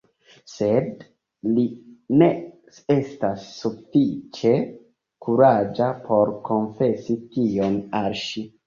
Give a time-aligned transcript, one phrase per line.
[0.51, 1.03] Sed
[1.57, 1.65] li
[2.21, 2.29] ne
[2.95, 4.55] estas sufiĉe
[5.29, 8.51] kuraĝa por konfesi tion al ŝi.